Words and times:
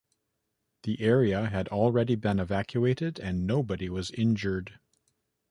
The 0.81 0.99
area 1.01 1.47
had 1.49 1.67
already 1.67 2.15
been 2.15 2.39
evacuated 2.39 3.19
and 3.19 3.45
nobody 3.45 3.87
was 3.87 4.09
injured. 4.09 4.79